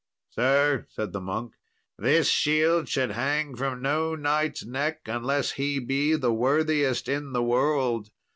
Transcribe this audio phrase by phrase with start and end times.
[0.31, 1.53] "Sir," said the monk,
[1.95, 7.43] "this shield should hang from no knight's neck unless he be the worthiest in the
[7.43, 8.09] world.